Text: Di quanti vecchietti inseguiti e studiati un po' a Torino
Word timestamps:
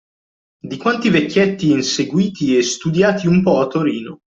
Di 0.57 0.77
quanti 0.77 1.11
vecchietti 1.11 1.69
inseguiti 1.69 2.57
e 2.57 2.63
studiati 2.63 3.27
un 3.27 3.43
po' 3.43 3.59
a 3.61 3.67
Torino 3.67 4.21